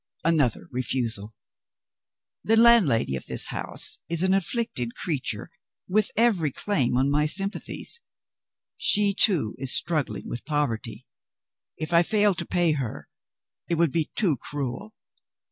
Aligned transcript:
Another 0.23 0.67
refusal! 0.71 1.35
The 2.43 2.55
landlady 2.57 3.15
of 3.15 3.27
this 3.27 3.49
house 3.49 3.99
is 4.09 4.23
an 4.23 4.33
afflicted 4.33 4.95
creature, 4.95 5.47
with 5.87 6.09
every 6.17 6.51
claim 6.51 6.97
on 6.97 7.11
my 7.11 7.27
sympathies; 7.27 7.99
she, 8.77 9.13
too, 9.13 9.53
is 9.59 9.71
struggling 9.75 10.27
with 10.27 10.43
poverty. 10.43 11.05
If 11.77 11.93
I 11.93 12.01
failed 12.01 12.39
to 12.39 12.47
pay 12.47 12.71
her, 12.71 13.09
it 13.69 13.75
would 13.75 13.91
be 13.91 14.09
too 14.15 14.37
cruel. 14.37 14.95